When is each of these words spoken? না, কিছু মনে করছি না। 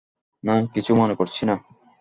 না, 0.43 0.53
কিছু 0.73 0.91
মনে 0.95 1.15
করছি 1.15 1.41
না। 1.45 1.55